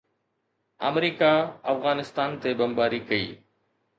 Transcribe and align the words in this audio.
آمريڪا 0.89 1.31
افغانستان 1.73 2.29
تي 2.41 2.49
بمباري 2.59 3.01
ڪئي. 3.09 3.25